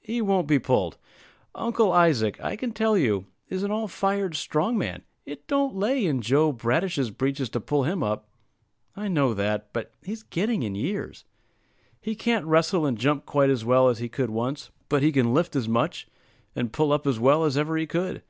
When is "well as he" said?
13.64-14.08